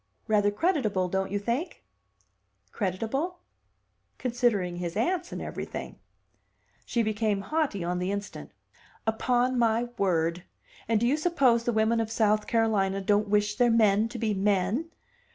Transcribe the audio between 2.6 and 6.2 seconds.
"Creditable?" "Considering his aunts and everything."